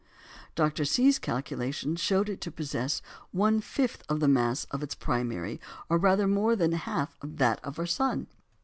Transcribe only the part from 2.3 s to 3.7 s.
to possess one